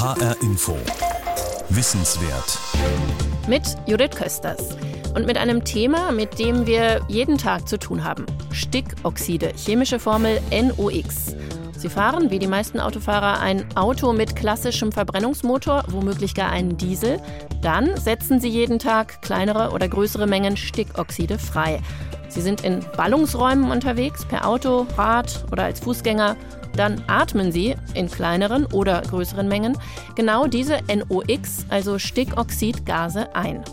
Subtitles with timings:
[0.00, 0.76] HR Info.
[1.70, 2.56] Wissenswert.
[3.48, 4.76] Mit Judith Kösters.
[5.16, 8.24] Und mit einem Thema, mit dem wir jeden Tag zu tun haben.
[8.52, 11.34] Stickoxide, chemische Formel NOx.
[11.76, 17.20] Sie fahren, wie die meisten Autofahrer, ein Auto mit klassischem Verbrennungsmotor, womöglich gar einen Diesel.
[17.60, 21.80] Dann setzen Sie jeden Tag kleinere oder größere Mengen Stickoxide frei.
[22.28, 26.36] Sie sind in Ballungsräumen unterwegs, per Auto, Rad oder als Fußgänger.
[26.78, 29.76] Dann atmen Sie in kleineren oder größeren Mengen
[30.14, 33.64] genau diese NOx, also Stickoxidgase, ein.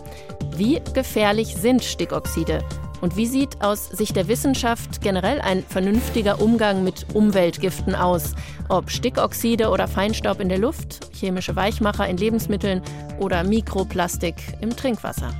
[0.56, 2.64] Wie gefährlich sind Stickoxide?
[3.00, 8.34] Und wie sieht aus Sicht der Wissenschaft generell ein vernünftiger Umgang mit Umweltgiften aus?
[8.68, 12.82] Ob Stickoxide oder Feinstaub in der Luft, chemische Weichmacher in Lebensmitteln
[13.20, 15.32] oder Mikroplastik im Trinkwasser?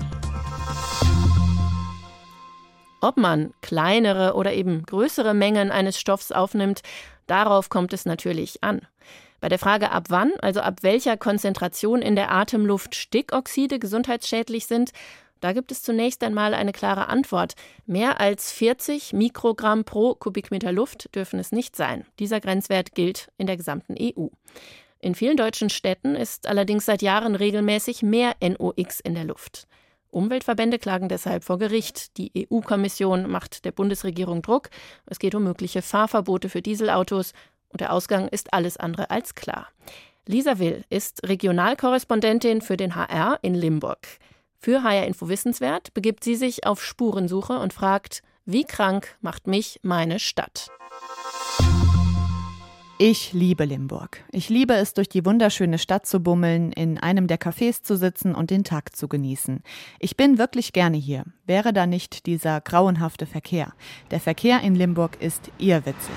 [3.06, 6.83] Ob man kleinere oder eben größere Mengen eines Stoffs aufnimmt,
[7.28, 8.80] darauf kommt es natürlich an.
[9.38, 14.91] Bei der Frage, ab wann, also ab welcher Konzentration in der Atemluft Stickoxide gesundheitsschädlich sind,
[15.39, 17.55] da gibt es zunächst einmal eine klare Antwort.
[17.86, 22.06] Mehr als 40 Mikrogramm pro Kubikmeter Luft dürfen es nicht sein.
[22.19, 24.27] Dieser Grenzwert gilt in der gesamten EU.
[24.98, 29.69] In vielen deutschen Städten ist allerdings seit Jahren regelmäßig mehr NOx in der Luft.
[30.17, 32.17] Umweltverbände klagen deshalb vor Gericht.
[32.17, 34.70] Die EU-Kommission macht der Bundesregierung Druck.
[35.05, 37.34] Es geht um mögliche Fahrverbote für Dieselautos.
[37.69, 39.69] Und der Ausgang ist alles andere als klar.
[40.25, 44.06] Lisa Will ist Regionalkorrespondentin für den HR in Limburg.
[44.59, 49.81] Für HR Info Wissenswert begibt sie sich auf Spurensuche und fragt, wie krank macht mich
[49.83, 50.70] meine Stadt?
[52.98, 54.25] Ich liebe Limburg.
[54.33, 58.34] Ich liebe es, durch die wunderschöne Stadt zu bummeln, in einem der Cafés zu sitzen
[58.34, 59.62] und den Tag zu genießen.
[59.98, 61.25] Ich bin wirklich gerne hier.
[61.44, 63.75] Wäre da nicht dieser grauenhafte Verkehr.
[64.11, 66.14] Der Verkehr in Limburg ist irrwitzig.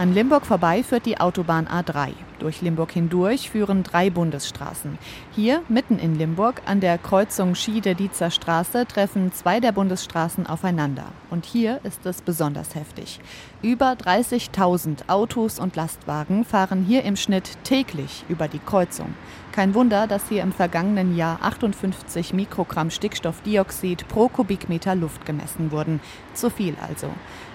[0.00, 2.14] An Limburg vorbei führt die Autobahn A3.
[2.38, 4.96] Durch Limburg hindurch führen drei Bundesstraßen.
[5.32, 11.04] Hier, mitten in Limburg, an der Kreuzung Schiede-Dietzer Straße, treffen zwei der Bundesstraßen aufeinander.
[11.28, 13.20] Und hier ist es besonders heftig.
[13.60, 19.12] Über 30.000 Autos und Lastwagen fahren hier im Schnitt täglich über die Kreuzung.
[19.52, 26.00] Kein Wunder, dass hier im vergangenen Jahr 58 Mikrogramm Stickstoffdioxid pro Kubikmeter Luft gemessen wurden.
[26.34, 27.08] Zu viel also.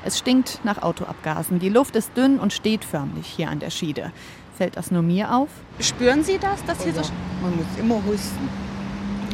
[0.04, 1.60] Es stinkt nach Autoabgasen.
[1.60, 4.12] Die Luft ist dünn und steht förmlich hier an der Schiede.
[4.58, 5.48] Fällt das nur mir auf?
[5.80, 7.14] Spüren Sie das, dass hier also, so...
[7.42, 8.50] Man muss immer husten.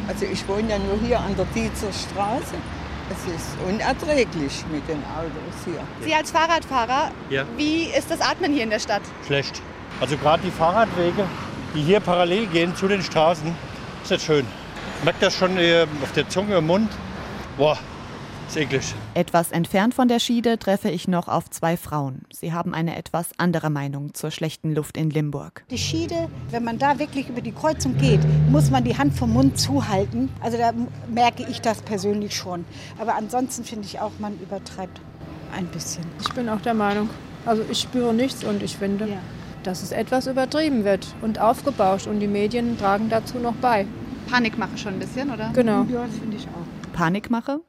[0.08, 2.56] Also ich wohne ja nur hier an der Dietzer Straße.
[3.10, 5.82] Es ist unerträglich mit den Autos hier.
[6.02, 7.44] Sie als Fahrradfahrer, Ja.
[7.58, 9.02] wie ist das Atmen hier in der Stadt?
[9.26, 9.62] Schlecht.
[10.00, 11.26] Also gerade die Fahrradwege,
[11.76, 13.54] die hier parallel gehen zu den Straßen,
[14.04, 14.46] ist nicht schön.
[15.00, 16.90] Ich merke das schon äh, auf der Zunge im Mund.
[17.58, 17.78] Boah,
[18.48, 18.94] ist eklig.
[19.14, 22.22] Etwas entfernt von der Schiede treffe ich noch auf zwei Frauen.
[22.32, 25.64] Sie haben eine etwas andere Meinung zur schlechten Luft in Limburg.
[25.72, 29.34] Die Schiede, wenn man da wirklich über die Kreuzung geht, muss man die Hand vom
[29.34, 30.30] Mund zuhalten.
[30.42, 30.72] Also da
[31.10, 32.66] merke ich das persönlich schon.
[33.00, 35.02] Aber ansonsten finde ich auch, man übertreibt
[35.56, 36.06] ein bisschen.
[36.22, 37.10] Ich bin auch der Meinung.
[37.46, 39.18] Also ich spüre nichts und ich finde, Ja.
[39.64, 43.86] Dass es etwas übertrieben wird und aufgebauscht und die Medien tragen dazu noch bei.
[44.30, 45.52] Panikmache schon ein bisschen, oder?
[45.54, 45.86] Genau.
[45.92, 46.94] Ja, das finde ich auch.
[46.94, 47.62] Panikmache?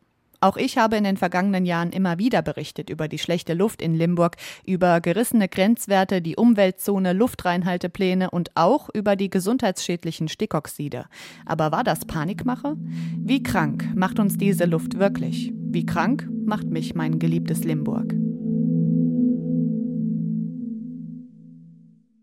[0.42, 3.94] Auch ich habe in den vergangenen Jahren immer wieder berichtet über die schlechte Luft in
[3.94, 4.36] Limburg,
[4.66, 11.04] über gerissene Grenzwerte, die Umweltzone, Luftreinhaltepläne und auch über die gesundheitsschädlichen Stickoxide.
[11.47, 12.76] Aber war das Panikmache?
[13.19, 15.52] Wie krank macht uns diese Luft wirklich?
[15.54, 18.12] Wie krank macht mich mein geliebtes Limburg?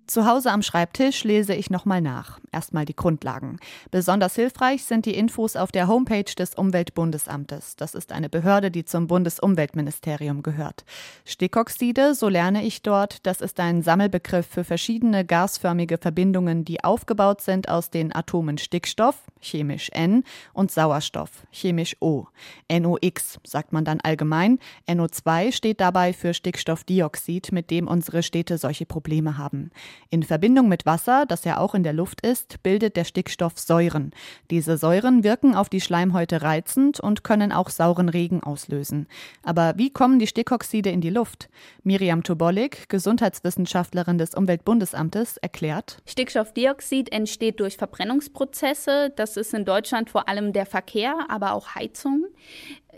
[0.09, 2.39] Zu Hause am Schreibtisch lese ich nochmal nach.
[2.51, 3.59] Erstmal die Grundlagen.
[3.91, 7.75] Besonders hilfreich sind die Infos auf der Homepage des Umweltbundesamtes.
[7.75, 10.83] Das ist eine Behörde, die zum Bundesumweltministerium gehört.
[11.25, 17.41] Stickoxide, so lerne ich dort, das ist ein Sammelbegriff für verschiedene gasförmige Verbindungen, die aufgebaut
[17.41, 20.23] sind aus den Atomen Stickstoff, chemisch N,
[20.53, 22.25] und Sauerstoff, chemisch O.
[22.71, 24.59] NOx sagt man dann allgemein.
[24.87, 29.71] NO2 steht dabei für Stickstoffdioxid, mit dem unsere Städte solche Probleme haben.
[30.09, 34.11] In Verbindung mit Wasser, das ja auch in der Luft ist, bildet der Stickstoff Säuren.
[34.49, 39.07] Diese Säuren wirken auf die Schleimhäute reizend und können auch sauren Regen auslösen.
[39.43, 41.49] Aber wie kommen die Stickoxide in die Luft?
[41.83, 45.97] Miriam Tobolik, Gesundheitswissenschaftlerin des Umweltbundesamtes, erklärt.
[46.05, 49.11] Stickstoffdioxid entsteht durch Verbrennungsprozesse.
[49.15, 52.25] Das ist in Deutschland vor allem der Verkehr, aber auch Heizung.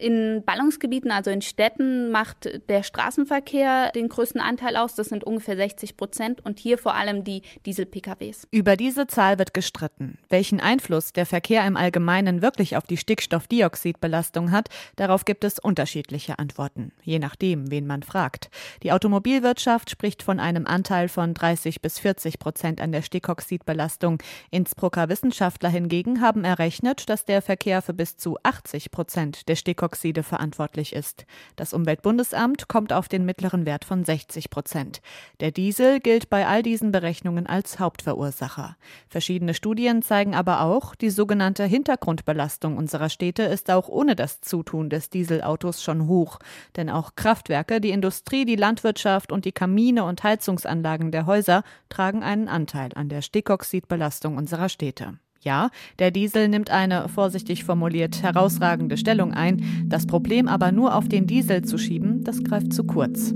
[0.02, 4.96] In Ballungsgebieten, also in Städten, macht der Straßenverkehr den größten Anteil aus.
[4.96, 8.48] Das sind ungefähr 60 Prozent und hier vor allem die Diesel-PKWs.
[8.50, 10.18] Über diese Zahl wird gestritten.
[10.28, 16.40] Welchen Einfluss der Verkehr im Allgemeinen wirklich auf die Stickstoffdioxidbelastung hat, darauf gibt es unterschiedliche
[16.40, 18.50] Antworten, je nachdem, wen man fragt.
[18.82, 24.18] Die Automobilwirtschaft spricht von einem Anteil von 30 bis 40 Prozent an der Stickoxidbelastung.
[24.50, 29.56] Innsbrucker Wissenschaftler hingegen haben errechnet, dass der Verkehr für bis zu 80 Prozent der
[29.92, 31.26] Stickoxide verantwortlich ist.
[31.56, 35.02] Das Umweltbundesamt kommt auf den mittleren Wert von 60 Prozent.
[35.40, 38.78] Der Diesel gilt bei all diesen Berechnungen als Hauptverursacher.
[39.10, 44.90] Verschiedene Studien zeigen aber auch, die sogenannte Hintergrundbelastung unserer Städte ist auch ohne das Zutun
[44.90, 46.40] des Dieselautos schon hoch.
[46.78, 52.24] Denn auch Kraftwerke, die Industrie, die Landwirtschaft und die Kamine und Heizungsanlagen der Häuser tragen
[52.24, 55.18] einen Anteil an der Stickoxidbelastung unserer Städte.
[55.44, 59.86] Ja, der Diesel nimmt eine, vorsichtig formuliert, herausragende Stellung ein.
[59.88, 63.34] Das Problem aber nur auf den Diesel zu schieben, das greift zu kurz.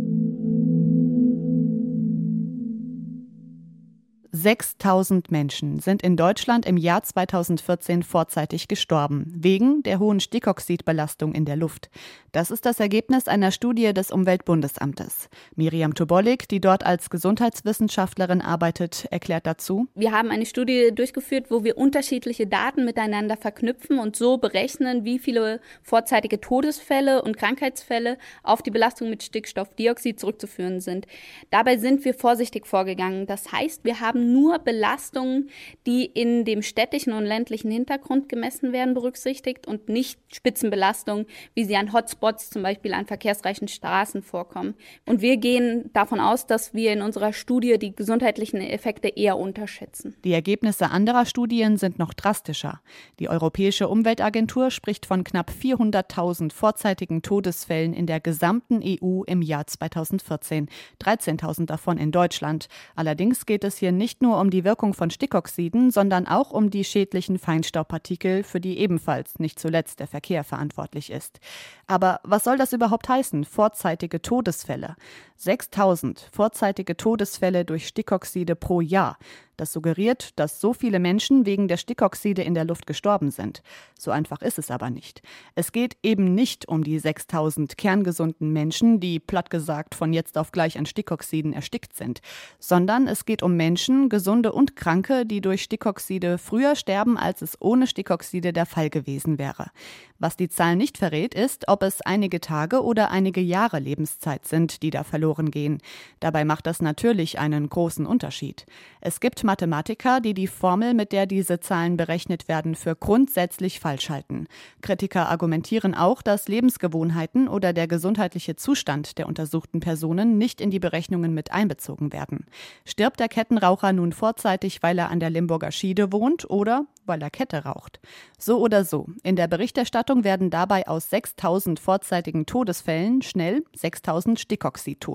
[4.35, 11.45] 6000 Menschen sind in Deutschland im Jahr 2014 vorzeitig gestorben, wegen der hohen Stickoxidbelastung in
[11.45, 11.89] der Luft.
[12.33, 15.29] Das ist das Ergebnis einer Studie des Umweltbundesamtes.
[15.55, 19.87] Miriam Tubolik, die dort als Gesundheitswissenschaftlerin arbeitet, erklärt dazu.
[19.95, 25.17] Wir haben eine Studie durchgeführt, wo wir unterschiedliche Daten miteinander verknüpfen und so berechnen, wie
[25.17, 31.07] viele vorzeitige Todesfälle und Krankheitsfälle auf die Belastung mit Stickstoffdioxid zurückzuführen sind.
[31.51, 33.27] Dabei sind wir vorsichtig vorgegangen.
[33.27, 35.49] Das heißt, wir haben nur Belastungen,
[35.85, 41.75] die in dem städtischen und ländlichen Hintergrund gemessen werden, berücksichtigt und nicht Spitzenbelastungen, wie sie
[41.75, 44.75] an Hotspots, zum Beispiel an verkehrsreichen Straßen vorkommen.
[45.05, 50.15] Und wir gehen davon aus, dass wir in unserer Studie die gesundheitlichen Effekte eher unterschätzen.
[50.23, 52.81] Die Ergebnisse anderer Studien sind noch drastischer.
[53.19, 59.67] Die Europäische Umweltagentur spricht von knapp 400.000 vorzeitigen Todesfällen in der gesamten EU im Jahr
[59.67, 60.69] 2014,
[61.01, 62.67] 13.000 davon in Deutschland.
[62.95, 66.83] Allerdings geht es hier nicht nur um die Wirkung von Stickoxiden, sondern auch um die
[66.83, 71.39] schädlichen Feinstaubpartikel, für die ebenfalls nicht zuletzt der Verkehr verantwortlich ist.
[71.87, 73.45] Aber was soll das überhaupt heißen?
[73.45, 74.95] Vorzeitige Todesfälle.
[75.37, 79.17] 6000 vorzeitige Todesfälle durch Stickoxide pro Jahr.
[79.57, 83.61] Das suggeriert, dass so viele Menschen wegen der Stickoxide in der Luft gestorben sind.
[83.97, 85.21] So einfach ist es aber nicht.
[85.55, 90.51] Es geht eben nicht um die 6000 kerngesunden Menschen, die platt gesagt von jetzt auf
[90.51, 92.19] gleich an Stickoxiden erstickt sind,
[92.59, 97.55] sondern es geht um Menschen, gesunde und kranke, die durch Stickoxide früher sterben, als es
[97.61, 99.71] ohne Stickoxide der Fall gewesen wäre.
[100.19, 104.81] Was die Zahl nicht verrät, ist, ob es einige Tage oder einige Jahre Lebenszeit sind,
[104.81, 105.79] die da verloren gehen.
[106.19, 108.65] Dabei macht das natürlich einen großen Unterschied.
[109.01, 114.09] Es gibt Mathematiker, die die Formel, mit der diese Zahlen berechnet werden, für grundsätzlich falsch
[114.09, 114.47] halten.
[114.81, 120.79] Kritiker argumentieren auch, dass Lebensgewohnheiten oder der gesundheitliche Zustand der untersuchten Personen nicht in die
[120.79, 122.45] Berechnungen mit einbezogen werden.
[122.85, 127.29] Stirbt der Kettenraucher nun vorzeitig, weil er an der Limburger Schiede wohnt oder weil er
[127.29, 127.99] Kette raucht?
[128.37, 129.07] So oder so.
[129.23, 135.14] In der Berichterstattung werden dabei aus 6000 vorzeitigen Todesfällen schnell 6000 Stickoxidtote.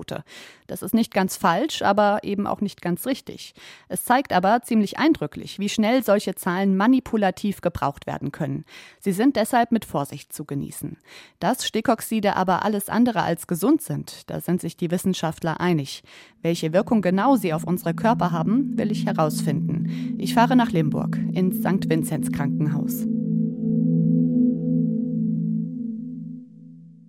[0.67, 3.53] Das ist nicht ganz falsch, aber eben auch nicht ganz richtig.
[3.87, 8.65] Es zeigt aber ziemlich eindrücklich, wie schnell solche Zahlen manipulativ gebraucht werden können.
[8.99, 10.97] Sie sind deshalb mit Vorsicht zu genießen.
[11.39, 16.03] Dass Stickoxide aber alles andere als gesund sind, da sind sich die Wissenschaftler einig.
[16.41, 20.15] Welche Wirkung genau sie auf unsere Körper haben, will ich herausfinden.
[20.17, 21.89] Ich fahre nach Limburg ins St.
[21.89, 23.05] Vinzenz Krankenhaus.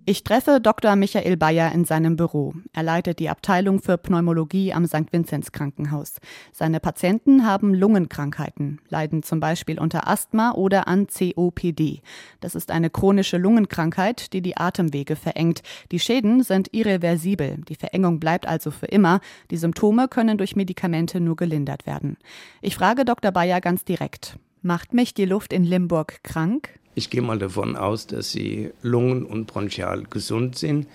[0.05, 0.97] Ich treffe Dr.
[0.97, 2.53] Michael Bayer in seinem Büro.
[2.73, 5.13] Er leitet die Abteilung für Pneumologie am St.
[5.13, 6.15] Vinzenz Krankenhaus.
[6.51, 12.01] Seine Patienten haben Lungenkrankheiten, leiden zum Beispiel unter Asthma oder an COPD.
[12.41, 15.61] Das ist eine chronische Lungenkrankheit, die die Atemwege verengt.
[15.93, 17.61] Die Schäden sind irreversibel.
[17.69, 19.21] Die Verengung bleibt also für immer.
[19.51, 22.17] Die Symptome können durch Medikamente nur gelindert werden.
[22.61, 23.31] Ich frage Dr.
[23.31, 24.37] Bayer ganz direkt.
[24.61, 26.77] Macht mich die Luft in Limburg krank?
[26.95, 30.87] Ich gehe mal davon aus, dass Sie Lungen und bronchial gesund sind.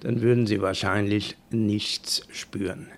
[0.00, 2.88] Dann würden Sie wahrscheinlich nichts spüren.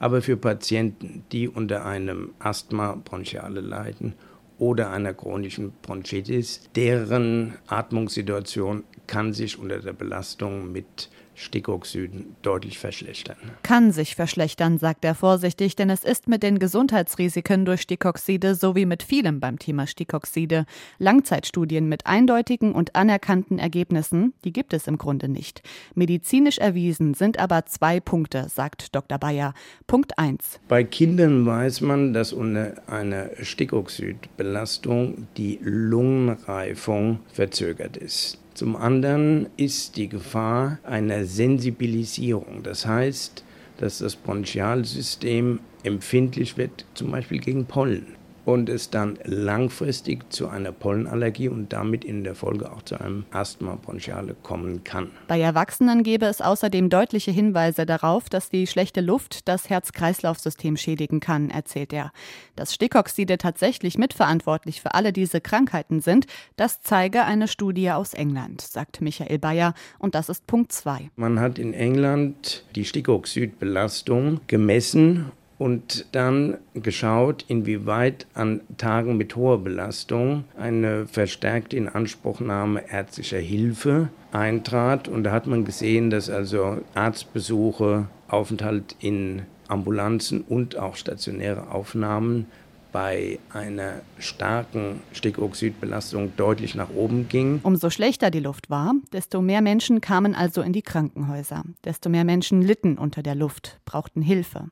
[0.00, 4.14] Aber für Patienten, die unter einem Asthma bronchiale leiden
[4.58, 13.36] oder einer chronischen Bronchitis, deren Atmungssituation kann sich unter der Belastung mit Stickoxiden deutlich verschlechtern.
[13.62, 18.86] Kann sich verschlechtern, sagt er vorsichtig, denn es ist mit den Gesundheitsrisiken durch Stickoxide sowie
[18.86, 20.66] mit vielem beim Thema Stickoxide.
[20.98, 25.62] Langzeitstudien mit eindeutigen und anerkannten Ergebnissen, die gibt es im Grunde nicht.
[25.94, 29.18] Medizinisch erwiesen sind aber zwei Punkte, sagt Dr.
[29.18, 29.54] Bayer.
[29.86, 30.58] Punkt 1.
[30.66, 38.38] Bei Kindern weiß man, dass unter einer Stickoxidbelastung die Lungenreifung verzögert ist.
[38.58, 42.64] Zum anderen ist die Gefahr einer Sensibilisierung.
[42.64, 43.44] Das heißt,
[43.76, 48.17] dass das Bronchialsystem empfindlich wird, zum Beispiel gegen Pollen
[48.48, 53.26] und es dann langfristig zu einer Pollenallergie und damit in der Folge auch zu einem
[53.30, 55.10] Asthma bronchiale kommen kann.
[55.26, 61.20] Bei Erwachsenen gäbe es außerdem deutliche Hinweise darauf, dass die schlechte Luft das Herz-Kreislauf-System schädigen
[61.20, 62.10] kann, erzählt er.
[62.56, 66.24] Dass Stickoxide tatsächlich mitverantwortlich für alle diese Krankheiten sind,
[66.56, 71.10] das zeige eine Studie aus England, sagt Michael Bayer, und das ist Punkt 2.
[71.16, 79.58] Man hat in England die Stickoxidbelastung gemessen und dann geschaut, inwieweit an Tagen mit hoher
[79.58, 85.08] Belastung eine verstärkte Inanspruchnahme ärztlicher Hilfe eintrat.
[85.08, 92.46] Und da hat man gesehen, dass also Arztbesuche, Aufenthalt in Ambulanzen und auch stationäre Aufnahmen
[92.92, 97.60] bei einer starken Stickoxidbelastung deutlich nach oben ging.
[97.62, 101.64] Umso schlechter die Luft war, desto mehr Menschen kamen also in die Krankenhäuser.
[101.84, 104.68] Desto mehr Menschen litten unter der Luft, brauchten Hilfe.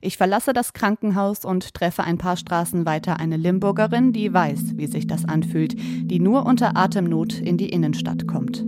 [0.00, 4.86] Ich verlasse das Krankenhaus und treffe ein paar Straßen weiter eine Limburgerin, die weiß, wie
[4.86, 8.64] sich das anfühlt, die nur unter Atemnot in die Innenstadt kommt.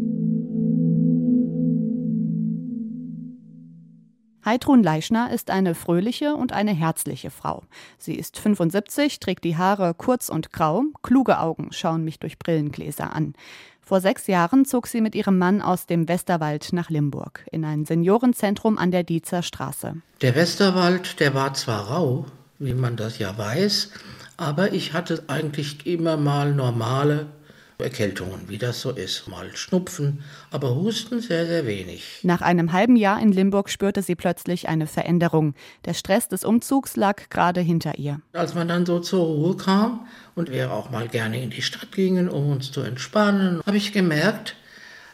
[4.45, 7.63] Heidrun Leischner ist eine fröhliche und eine herzliche Frau.
[7.99, 13.15] Sie ist 75, trägt die Haare kurz und grau, kluge Augen schauen mich durch Brillengläser
[13.15, 13.35] an.
[13.83, 17.85] Vor sechs Jahren zog sie mit ihrem Mann aus dem Westerwald nach Limburg, in ein
[17.85, 19.97] Seniorenzentrum an der Diezer Straße.
[20.23, 22.27] Der Westerwald, der war zwar rau,
[22.59, 23.91] wie man das ja weiß,
[24.37, 27.27] aber ich hatte eigentlich immer mal normale
[27.81, 29.29] Erkältungen, wie das so ist.
[29.29, 32.21] Mal Schnupfen, aber Husten sehr, sehr wenig.
[32.23, 35.55] Nach einem halben Jahr in Limburg spürte sie plötzlich eine Veränderung.
[35.85, 38.21] Der Stress des Umzugs lag gerade hinter ihr.
[38.33, 41.93] Als man dann so zur Ruhe kam und wir auch mal gerne in die Stadt
[41.93, 44.57] gingen, um uns zu entspannen, habe ich gemerkt,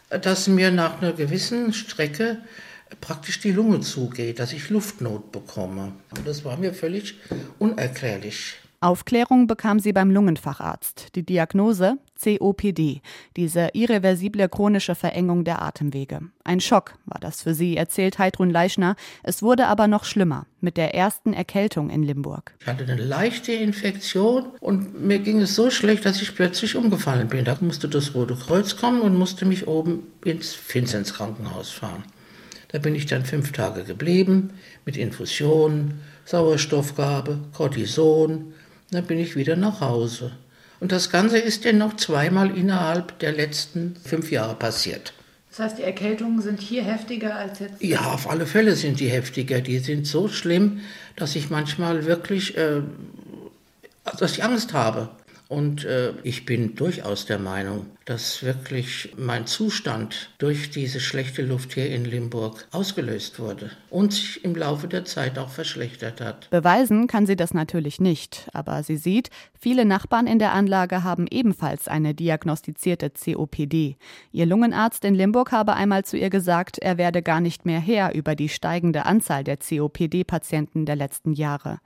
[0.09, 2.37] dass mir nach einer gewissen Strecke
[3.01, 5.93] praktisch die Lunge zugeht, dass ich Luftnot bekomme.
[6.15, 7.15] Und das war mir völlig
[7.59, 8.55] unerklärlich.
[8.79, 11.15] Aufklärung bekam sie beim Lungenfacharzt.
[11.15, 13.01] Die Diagnose COPD,
[13.35, 16.21] diese irreversible chronische Verengung der Atemwege.
[16.43, 18.95] Ein Schock war das für sie, erzählt Heidrun Leischner.
[19.23, 22.53] Es wurde aber noch schlimmer mit der ersten Erkältung in Limburg.
[22.59, 27.29] Ich hatte eine leichte Infektion und mir ging es so schlecht, dass ich plötzlich umgefallen
[27.29, 27.45] bin.
[27.45, 32.03] Da musste das Rote Kreuz kommen und musste mich oben ins Vinzenz Krankenhaus fahren.
[32.67, 34.51] Da bin ich dann fünf Tage geblieben
[34.85, 38.53] mit Infusionen, Sauerstoffgabe, Cortison,
[38.91, 40.31] dann bin ich wieder nach Hause.
[40.79, 45.13] Und das Ganze ist ja noch zweimal innerhalb der letzten fünf Jahre passiert.
[45.49, 47.81] Das heißt, die Erkältungen sind hier heftiger als jetzt?
[47.81, 49.59] Ja, auf alle Fälle sind die heftiger.
[49.59, 50.81] Die sind so schlimm,
[51.15, 52.81] dass ich manchmal wirklich, äh,
[54.19, 55.09] dass ich Angst habe.
[55.49, 61.73] Und äh, ich bin durchaus der Meinung, dass wirklich mein Zustand durch diese schlechte Luft
[61.73, 66.49] hier in Limburg ausgelöst wurde und sich im Laufe der Zeit auch verschlechtert hat.
[66.49, 71.27] Beweisen kann sie das natürlich nicht, aber sie sieht, viele Nachbarn in der Anlage haben
[71.29, 73.97] ebenfalls eine diagnostizierte COPD.
[74.31, 78.11] Ihr Lungenarzt in Limburg habe einmal zu ihr gesagt, er werde gar nicht mehr her
[78.15, 81.79] über die steigende Anzahl der COPD-Patienten der letzten Jahre.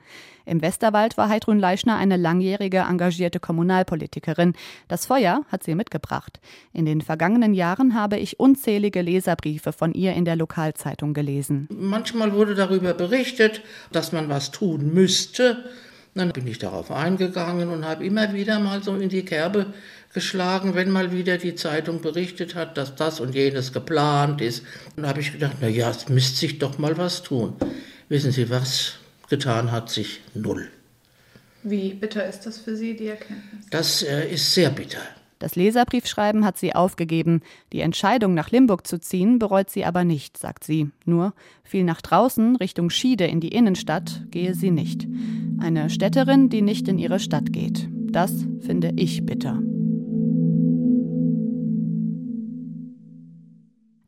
[0.45, 4.53] Im Westerwald war Heidrun Leischner eine langjährige engagierte Kommunalpolitikerin.
[4.87, 6.39] Das Feuer hat sie mitgebracht.
[6.73, 11.67] In den vergangenen Jahren habe ich unzählige Leserbriefe von ihr in der Lokalzeitung gelesen.
[11.71, 15.63] Manchmal wurde darüber berichtet, dass man was tun müsste.
[16.13, 19.67] Dann bin ich darauf eingegangen und habe immer wieder mal so in die Kerbe
[20.13, 24.63] geschlagen, wenn mal wieder die Zeitung berichtet hat, dass das und jenes geplant ist.
[24.95, 27.53] Und da habe ich gedacht, na ja, es müsste sich doch mal was tun.
[28.09, 29.00] Wissen Sie was?
[29.31, 30.67] Getan hat sich null.
[31.63, 33.65] Wie bitter ist das für Sie, die Erkenntnis?
[33.69, 34.99] Das äh, ist sehr bitter.
[35.39, 37.41] Das Leserbriefschreiben hat sie aufgegeben.
[37.71, 40.91] Die Entscheidung, nach Limburg zu ziehen, bereut sie aber nicht, sagt sie.
[41.05, 41.33] Nur,
[41.63, 45.07] viel nach draußen, Richtung Schiede in die Innenstadt, gehe sie nicht.
[45.61, 47.87] Eine Städterin, die nicht in ihre Stadt geht.
[48.11, 49.61] Das finde ich bitter.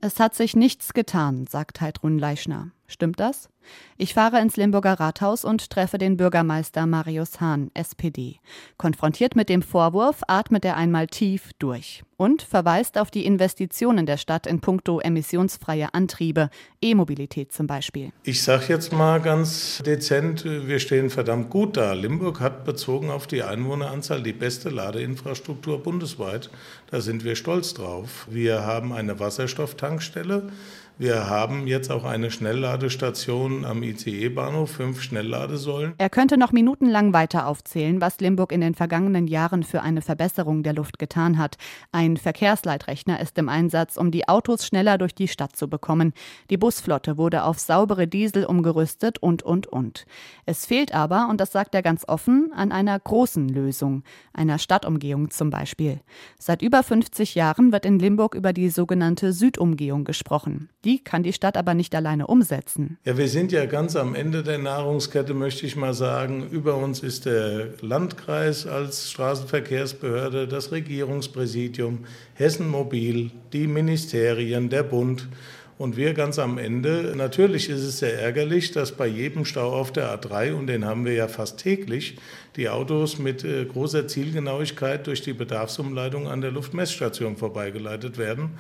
[0.01, 2.71] Es hat sich nichts getan, sagt Heidrun Leischner.
[2.93, 3.49] Stimmt das?
[3.97, 8.35] Ich fahre ins Limburger Rathaus und treffe den Bürgermeister Marius Hahn, SPD.
[8.77, 14.17] Konfrontiert mit dem Vorwurf atmet er einmal tief durch und verweist auf die Investitionen der
[14.17, 16.49] Stadt in puncto emissionsfreie Antriebe,
[16.81, 18.11] E-Mobilität zum Beispiel.
[18.23, 21.93] Ich sage jetzt mal ganz dezent, wir stehen verdammt gut da.
[21.93, 26.51] Limburg hat bezogen auf die Einwohneranzahl die beste Ladeinfrastruktur bundesweit.
[26.91, 28.27] Da sind wir stolz drauf.
[28.29, 30.51] Wir haben eine Wasserstofftankstelle
[30.99, 35.95] Wir haben jetzt auch eine Schnellladestation am ICE-Bahnhof, fünf Schnellladesäulen.
[35.97, 40.61] Er könnte noch minutenlang weiter aufzählen, was Limburg in den vergangenen Jahren für eine Verbesserung
[40.61, 41.57] der Luft getan hat.
[41.91, 46.13] Ein Verkehrsleitrechner ist im Einsatz, um die Autos schneller durch die Stadt zu bekommen.
[46.51, 50.05] Die Busflotte wurde auf saubere Diesel umgerüstet und, und, und.
[50.45, 55.31] Es fehlt aber, und das sagt er ganz offen, an einer großen Lösung, einer Stadtumgehung
[55.31, 56.01] zum Beispiel.
[56.37, 60.69] Seit über 50 Jahren wird in Limburg über die sogenannte Südumgehung gesprochen.
[60.85, 62.97] Die kann die Stadt aber nicht alleine umsetzen.
[63.05, 66.49] Ja, wir sind ja ganz am Ende der Nahrungskette, möchte ich mal sagen.
[66.49, 71.99] Über uns ist der Landkreis als Straßenverkehrsbehörde, das Regierungspräsidium,
[72.33, 75.29] Hessen Mobil, die Ministerien, der Bund.
[75.77, 79.91] Und wir ganz am Ende, natürlich ist es sehr ärgerlich, dass bei jedem Stau auf
[79.91, 82.17] der A3, und den haben wir ja fast täglich,
[82.55, 88.51] die Autos mit äh, großer Zielgenauigkeit durch die Bedarfsumleitung an der Luftmessstation vorbeigeleitet werden.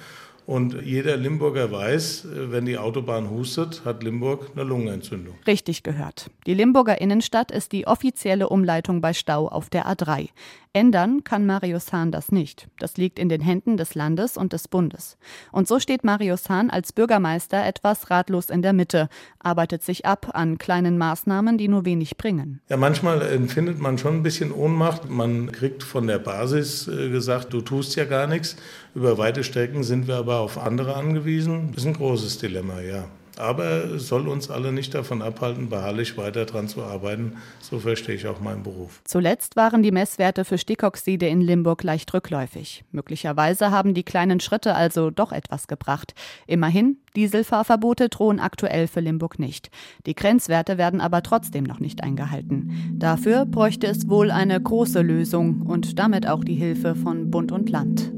[0.45, 5.35] Und jeder Limburger weiß, äh, wenn die Autobahn hustet, hat Limburg eine Lungenentzündung.
[5.47, 6.29] Richtig gehört.
[6.45, 10.29] Die Limburger Innenstadt ist die offizielle Umleitung bei Stau auf der A3.
[10.75, 12.67] Ändern kann Marius Hahn das nicht.
[12.79, 15.17] Das liegt in den Händen des Landes und des Bundes.
[15.51, 20.31] Und so steht Marius Hahn als Bürgermeister etwas ratlos in der Mitte, arbeitet sich ab
[20.33, 22.59] an kleinen Maßnahmen, die nur wenig bringen.
[22.69, 25.07] Ja, manchmal empfindet man schon ein bisschen Ohnmacht.
[25.07, 28.55] Man kriegt von der Basis äh, gesagt, du tust ja gar nichts.
[28.95, 31.69] Über weite Strecken sind wir aber auf andere angewiesen.
[31.73, 33.05] Das ist ein großes Dilemma, ja.
[33.37, 37.37] Aber es soll uns alle nicht davon abhalten, beharrlich weiter daran zu arbeiten.
[37.61, 39.01] So verstehe ich auch meinen Beruf.
[39.05, 42.83] Zuletzt waren die Messwerte für Stickoxide in Limburg leicht rückläufig.
[42.91, 46.13] Möglicherweise haben die kleinen Schritte also doch etwas gebracht.
[46.47, 49.69] Immerhin, Dieselfahrverbote drohen aktuell für Limburg nicht.
[50.05, 52.95] Die Grenzwerte werden aber trotzdem noch nicht eingehalten.
[52.97, 57.69] Dafür bräuchte es wohl eine große Lösung und damit auch die Hilfe von Bund und
[57.69, 58.11] Land.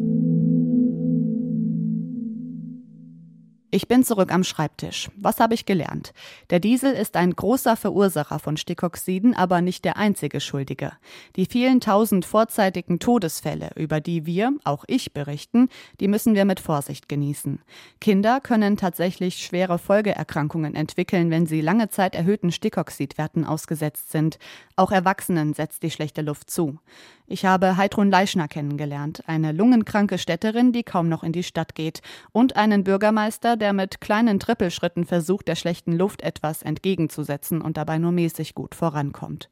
[3.75, 5.09] Ich bin zurück am Schreibtisch.
[5.17, 6.13] Was habe ich gelernt?
[6.49, 10.93] Der Diesel ist ein großer Verursacher von Stickoxiden, aber nicht der einzige Schuldige.
[11.35, 15.67] Die vielen tausend vorzeitigen Todesfälle, über die wir, auch ich, berichten,
[15.99, 17.59] die müssen wir mit Vorsicht genießen.
[17.99, 24.39] Kinder können tatsächlich schwere Folgeerkrankungen entwickeln, wenn sie lange Zeit erhöhten Stickoxidwerten ausgesetzt sind.
[24.77, 26.79] Auch Erwachsenen setzt die schlechte Luft zu.
[27.27, 32.01] Ich habe Heidrun Leischner kennengelernt, eine lungenkranke Städterin, die kaum noch in die Stadt geht,
[32.31, 37.97] und einen Bürgermeister, der mit kleinen Trippelschritten versucht, der schlechten Luft etwas entgegenzusetzen und dabei
[37.97, 39.49] nur mäßig gut vorankommt.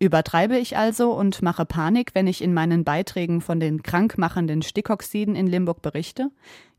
[0.00, 5.36] Übertreibe ich also und mache Panik, wenn ich in meinen Beiträgen von den krankmachenden Stickoxiden
[5.36, 6.32] in Limburg berichte?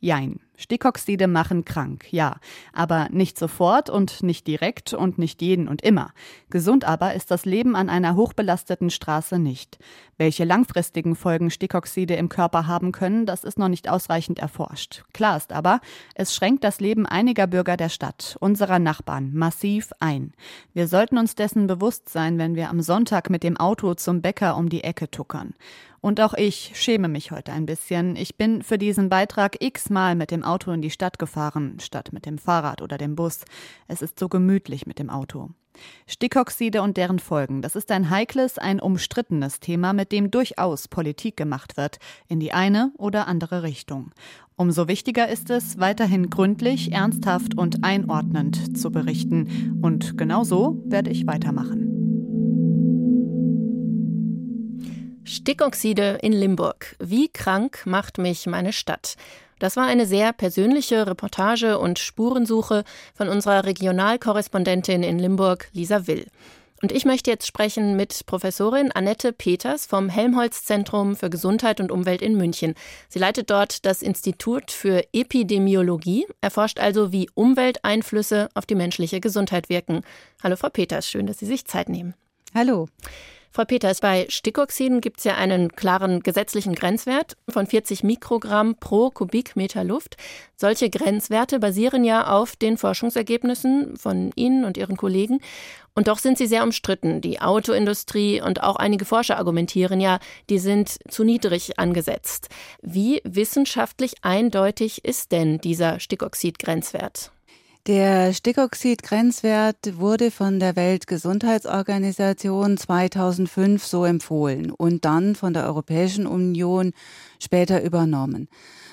[0.04, 0.42] Jein.
[0.58, 2.36] Stickoxide machen krank, ja,
[2.74, 6.12] aber nicht sofort und nicht direkt und nicht jeden und immer.
[6.50, 9.80] Gesund aber ist das Leben an einer hochbelasteten Straße nicht.
[10.18, 15.06] Welche langfristigen Folgen Stickoxide im Körper haben können, das ist noch nicht ausreichend erforscht.
[15.14, 15.80] Klar ist aber,
[16.16, 20.34] es schränkt das Leben einiger Bürger der Stadt, unserer Nachbarn, massiv ein.
[20.74, 24.58] Wir sollten uns dessen bewusst sein, wenn wir am Sonntag mit dem Auto zum Bäcker
[24.58, 25.54] um die Ecke tuckern.
[26.04, 28.18] Und auch ich schäme mich heute ein bisschen.
[28.18, 32.26] Ich bin für diesen Beitrag x-mal mit dem Auto in die Stadt gefahren, statt mit
[32.26, 33.46] dem Fahrrad oder dem Bus.
[33.88, 35.52] Es ist so gemütlich mit dem Auto.
[36.06, 41.38] Stickoxide und deren Folgen, das ist ein heikles, ein umstrittenes Thema, mit dem durchaus Politik
[41.38, 44.12] gemacht wird, in die eine oder andere Richtung.
[44.58, 49.80] Umso wichtiger ist es, weiterhin gründlich, ernsthaft und einordnend zu berichten.
[49.82, 51.93] Und genau so werde ich weitermachen.
[55.26, 56.96] Stickoxide in Limburg.
[57.00, 59.16] Wie krank macht mich meine Stadt?
[59.60, 62.84] Das war eine sehr persönliche Reportage und Spurensuche
[63.14, 66.28] von unserer Regionalkorrespondentin in Limburg, Lisa Will.
[66.82, 72.22] Und ich möchte jetzt sprechen mit Professorin Annette Peters vom Helmholtz-Zentrum für Gesundheit und Umwelt
[72.22, 72.76] in München.
[73.08, 79.70] Sie leitet dort das Institut für Epidemiologie, erforscht also, wie Umwelteinflüsse auf die menschliche Gesundheit
[79.70, 80.02] wirken.
[80.44, 82.16] Hallo, Frau Peters, schön, dass Sie sich Zeit nehmen.
[82.54, 82.90] Hallo.
[83.56, 89.12] Frau Peters, bei Stickoxiden gibt es ja einen klaren gesetzlichen Grenzwert von 40 Mikrogramm pro
[89.12, 90.18] Kubikmeter Luft.
[90.56, 95.40] Solche Grenzwerte basieren ja auf den Forschungsergebnissen von Ihnen und Ihren Kollegen.
[95.94, 97.22] Und doch sind sie sehr umstritten.
[97.22, 100.18] Die Autoindustrie und auch einige Forscher argumentieren ja,
[100.50, 102.50] die sind zu niedrig angesetzt.
[102.82, 107.32] Wie wissenschaftlich eindeutig ist denn dieser Stickoxid-Grenzwert?
[107.86, 116.94] Der Stickoxid-Grenzwert wurde von der Weltgesundheitsorganisation 2005 so empfohlen und dann von der Europäischen Union
[117.40, 118.48] später übernommen.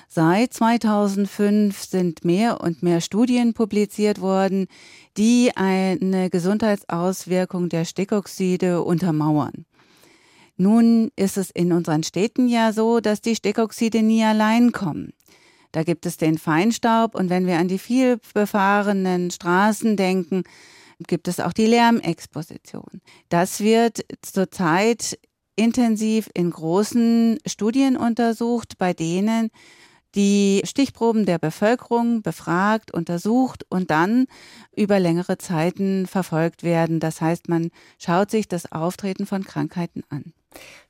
[0.09, 4.67] Seit 2005 sind mehr und mehr Studien publiziert worden,
[5.15, 9.65] die eine Gesundheitsauswirkung der Stickoxide untermauern.
[10.57, 15.13] Nun ist es in unseren Städten ja so, dass die Stickoxide nie allein kommen.
[15.71, 20.43] Da gibt es den Feinstaub und wenn wir an die viel befahrenen Straßen denken,
[21.07, 23.01] gibt es auch die Lärmexposition.
[23.29, 25.17] Das wird zurzeit
[25.55, 29.49] intensiv in großen Studien untersucht, bei denen
[30.15, 34.25] die Stichproben der Bevölkerung befragt, untersucht und dann
[34.75, 36.99] über längere Zeiten verfolgt werden.
[36.99, 40.33] Das heißt, man schaut sich das Auftreten von Krankheiten an.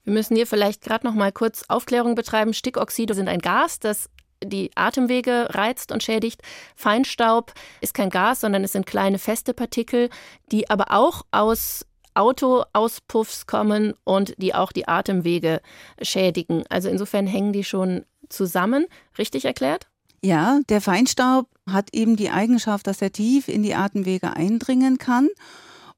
[0.03, 2.53] Wir müssen hier vielleicht gerade noch mal kurz Aufklärung betreiben.
[2.53, 4.09] Stickoxide sind ein Gas, das
[4.43, 6.41] die Atemwege reizt und schädigt.
[6.75, 10.09] Feinstaub ist kein Gas, sondern es sind kleine feste Partikel,
[10.51, 15.61] die aber auch aus Autoauspuffs kommen und die auch die Atemwege
[16.01, 16.63] schädigen.
[16.69, 18.85] Also insofern hängen die schon zusammen.
[19.17, 19.87] Richtig erklärt?
[20.23, 25.29] Ja, der Feinstaub hat eben die Eigenschaft, dass er tief in die Atemwege eindringen kann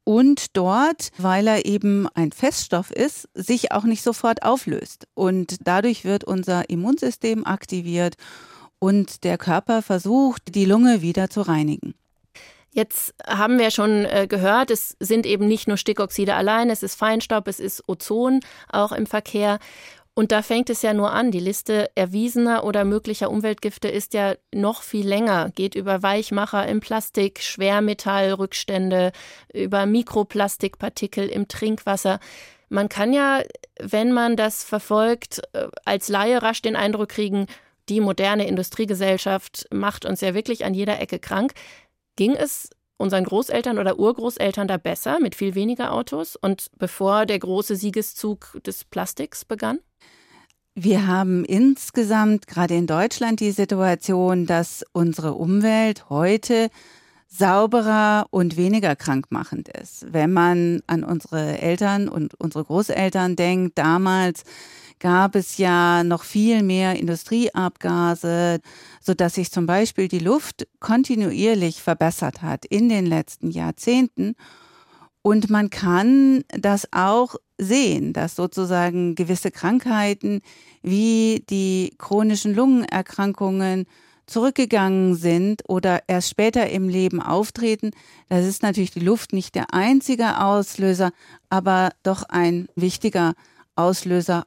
[0.04, 5.08] und dort, weil er eben ein Feststoff ist, sich auch nicht sofort auflöst.
[5.14, 8.16] Und dadurch wird unser Immunsystem aktiviert
[8.80, 11.94] und der Körper versucht, die Lunge wieder zu reinigen.
[12.72, 16.96] Jetzt haben wir schon äh, gehört, es sind eben nicht nur Stickoxide allein, es ist
[16.96, 18.40] Feinstaub, es ist Ozon
[18.72, 19.60] auch im Verkehr.
[20.16, 21.32] Und da fängt es ja nur an.
[21.32, 26.82] Die Liste erwiesener oder möglicher Umweltgifte ist ja noch viel länger, geht über Weichmacher im
[26.82, 29.12] Plastik, Schwermetallrückstände,
[29.54, 32.20] über Mikroplastikpartikel im Trinkwasser.
[32.70, 33.42] Man kann ja,
[33.80, 37.48] wenn man das verfolgt, äh, als Laie rasch den Eindruck kriegen,
[37.90, 41.54] die moderne Industriegesellschaft macht uns ja wirklich an jeder Ecke krank.
[42.16, 47.40] Ging es unseren Großeltern oder Urgroßeltern da besser mit viel weniger Autos und bevor der
[47.40, 49.80] große Siegeszug des Plastiks begann?
[50.76, 56.70] Wir haben insgesamt gerade in Deutschland die Situation, dass unsere Umwelt heute
[57.28, 60.06] sauberer und weniger krankmachend ist.
[60.12, 64.44] Wenn man an unsere Eltern und unsere Großeltern denkt, damals
[65.04, 68.62] gab es ja noch viel mehr Industrieabgase,
[69.02, 74.36] so dass sich zum Beispiel die Luft kontinuierlich verbessert hat in den letzten Jahrzehnten.
[75.22, 80.40] Und man kann das auch sehen, dass sozusagen gewisse Krankheiten
[80.82, 83.86] wie die chronischen Lungenerkrankungen
[84.26, 87.92] zurückgegangen sind oder erst später im Leben auftreten.
[88.30, 91.12] Das ist natürlich die Luft nicht der einzige Auslöser,
[91.50, 93.53] aber doch ein wichtiger Auslöser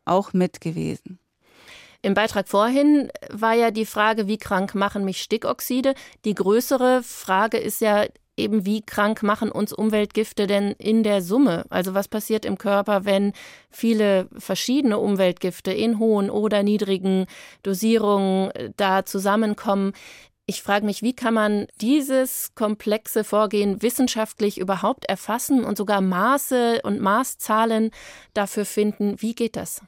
[0.05, 1.19] auch mit gewesen.
[2.03, 5.95] Im Beitrag vorhin war ja die Frage, wie krank machen mich Stickoxide?
[6.25, 8.05] Die größere Frage ist ja
[8.37, 11.65] eben, wie krank machen uns Umweltgifte denn in der Summe?
[11.71, 13.33] Also was passiert im Körper, wenn
[13.71, 17.27] viele verschiedene Umweltgifte in hohen oder niedrigen
[17.63, 19.93] Dosierungen äh, da zusammenkommen?
[20.49, 26.83] Ich frage mich, wie kann man dieses komplexe Vorgehen wissenschaftlich überhaupt erfassen und sogar Maße
[26.85, 27.91] und Maßzahlen
[28.33, 29.17] dafür finden?
[29.19, 29.83] Wie geht das?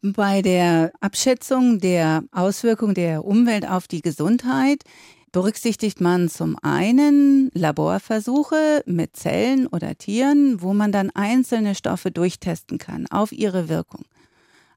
[0.00, 4.82] Bei der Abschätzung der Auswirkung der Umwelt auf die Gesundheit
[5.30, 12.78] berücksichtigt man zum einen Laborversuche mit Zellen oder Tieren, wo man dann einzelne Stoffe durchtesten
[12.78, 14.06] kann auf ihre Wirkung.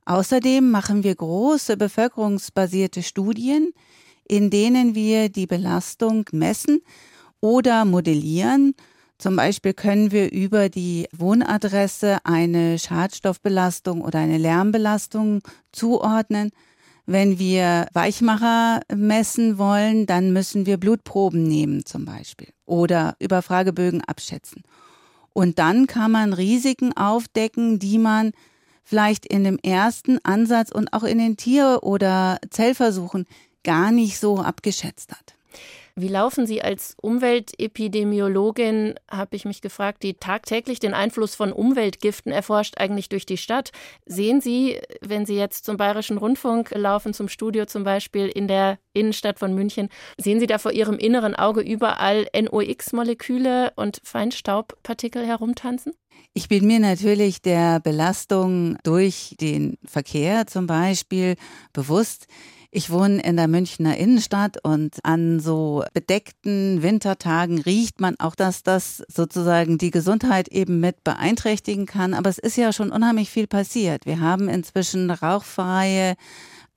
[0.06, 3.72] Außerdem machen wir große bevölkerungsbasierte Studien,
[4.28, 6.82] in denen wir die Belastung messen
[7.40, 8.76] oder modellieren.
[9.18, 16.52] Zum Beispiel können wir über die Wohnadresse eine Schadstoffbelastung oder eine Lärmbelastung zuordnen.
[17.06, 24.02] Wenn wir Weichmacher messen wollen, dann müssen wir Blutproben nehmen zum Beispiel oder über Fragebögen
[24.04, 24.64] abschätzen.
[25.32, 28.32] Und dann kann man Risiken aufdecken, die man
[28.84, 33.26] vielleicht in dem ersten Ansatz und auch in den Tier- oder Zellversuchen
[33.66, 35.36] gar nicht so abgeschätzt hat.
[35.98, 42.34] Wie laufen Sie als Umweltepidemiologin, habe ich mich gefragt, die tagtäglich den Einfluss von Umweltgiften
[42.34, 43.72] erforscht, eigentlich durch die Stadt?
[44.06, 48.78] Sehen Sie, wenn Sie jetzt zum Bayerischen Rundfunk laufen, zum Studio zum Beispiel in der
[48.92, 55.94] Innenstadt von München, sehen Sie da vor Ihrem inneren Auge überall NOx-Moleküle und Feinstaubpartikel herumtanzen?
[56.34, 61.36] Ich bin mir natürlich der Belastung durch den Verkehr zum Beispiel
[61.72, 62.28] bewusst.
[62.78, 68.64] Ich wohne in der Münchner Innenstadt und an so bedeckten Wintertagen riecht man auch, dass
[68.64, 72.14] das sozusagen die Gesundheit eben mit beeinträchtigen kann.
[72.14, 74.06] Aber es ist ja schon unheimlich viel passiert.
[74.06, 76.16] Wir haben inzwischen rauchfreie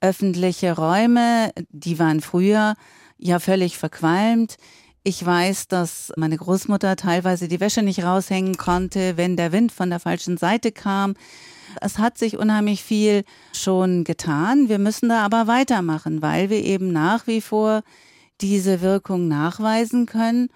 [0.01, 2.75] öffentliche Räume, die waren früher
[3.17, 4.55] ja völlig verqualmt.
[5.03, 9.91] Ich weiß, dass meine Großmutter teilweise die Wäsche nicht raushängen konnte, wenn der Wind von
[9.91, 11.15] der falschen Seite kam.
[11.81, 14.69] Es hat sich unheimlich viel schon getan.
[14.69, 17.83] Wir müssen da aber weitermachen, weil wir eben nach wie vor
[18.41, 20.49] diese Wirkung nachweisen können.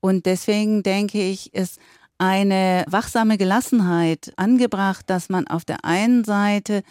[0.00, 1.78] Und deswegen denke ich, ist
[2.18, 6.82] eine wachsame Gelassenheit angebracht, dass man auf der einen Seite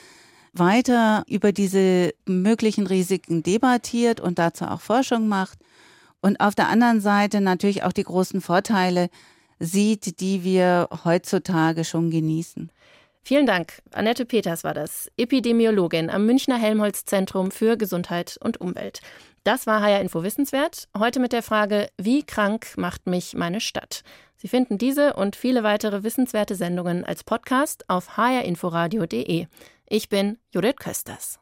[0.54, 5.60] weiter über diese möglichen Risiken debattiert und dazu auch Forschung macht
[6.22, 9.10] und auf der anderen Seite natürlich auch die großen Vorteile
[9.60, 12.72] sieht, die wir heutzutage schon genießen.
[13.24, 13.82] Vielen Dank.
[13.92, 19.02] Annette Peters war das, Epidemiologin am Münchner Helmholtz Zentrum für Gesundheit und Umwelt.
[19.44, 20.88] Das war HR Info Wissenswert.
[20.98, 24.04] Heute mit der Frage, wie krank macht mich meine Stadt?
[24.38, 29.48] Sie finden diese und viele weitere wissenswerte Sendungen als Podcast auf hrinforadio.de.
[29.88, 31.41] Ich bin Judith Kösters.